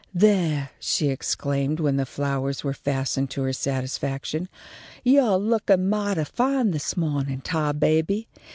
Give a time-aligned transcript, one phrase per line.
[0.15, 4.49] "There!" she exclaimed, when the flowers were fastened to her satisfaction.
[5.03, 8.27] "Yo' lookin' mighty fine this mawnin', Tarbaby!